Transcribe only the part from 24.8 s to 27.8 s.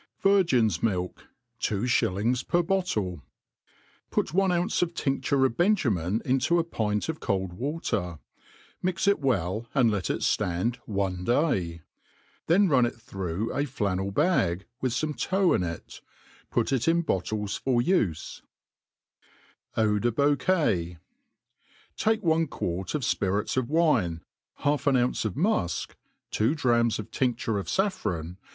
an ounce of muik, two drachcD3 of tioStaie of